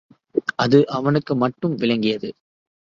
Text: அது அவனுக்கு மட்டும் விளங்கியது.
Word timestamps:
அது 0.55 0.87
அவனுக்கு 0.87 1.35
மட்டும் 1.35 1.75
விளங்கியது. 1.75 2.29